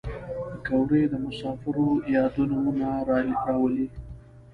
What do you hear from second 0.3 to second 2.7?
پکورې د مسافرو یادونه